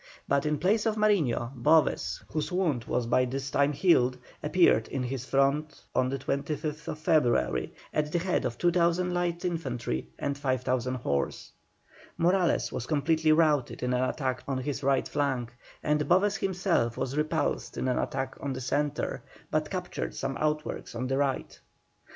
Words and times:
But 0.27 0.47
in 0.47 0.57
place 0.57 0.87
of 0.87 0.95
Mariño, 0.95 1.53
Boves, 1.53 2.23
whose 2.31 2.51
wound 2.51 2.85
was 2.85 3.05
by 3.05 3.23
this 3.23 3.51
time 3.51 3.71
healed, 3.71 4.17
appeared 4.41 4.87
in 4.87 5.03
his 5.03 5.25
front 5.25 5.83
on 5.93 6.09
the 6.09 6.17
25th 6.17 6.97
February, 6.97 7.71
at 7.93 8.11
the 8.11 8.17
head 8.17 8.43
of 8.43 8.57
2,000 8.57 9.13
light 9.13 9.45
infantry 9.45 10.07
and 10.17 10.35
5,000 10.35 10.95
horse. 10.95 11.51
Morales 12.17 12.71
was 12.71 12.87
completely 12.87 13.31
routed 13.31 13.83
in 13.83 13.93
an 13.93 14.09
attack 14.09 14.43
on 14.47 14.57
his 14.57 14.81
right 14.81 15.07
flank, 15.07 15.53
and 15.83 16.07
Boves 16.09 16.37
himself 16.37 16.97
was 16.97 17.15
repulsed 17.15 17.77
in 17.77 17.87
an 17.87 17.99
attack 17.99 18.35
on 18.41 18.53
the 18.53 18.61
centre, 18.61 19.21
but 19.51 19.69
captured 19.69 20.15
some 20.15 20.35
outworks 20.37 20.95
on 20.95 21.05
the 21.05 21.17
right. 21.19 21.59